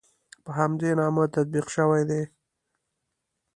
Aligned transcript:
په 0.43 0.51
همدې 0.59 0.91
نامه 0.99 1.23
تطبیق 1.35 1.65
شوي 1.75 2.01
دي. 2.09 2.23